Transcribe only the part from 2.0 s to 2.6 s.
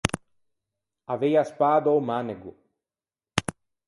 manego.